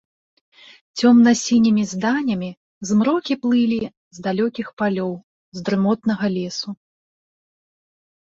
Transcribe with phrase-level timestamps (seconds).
[0.99, 2.47] Цёмна-сінімі зданямі
[2.91, 3.77] змрокі плылі
[4.19, 5.13] з далёкіх палёў,
[5.57, 6.69] з дрымотнага лесу.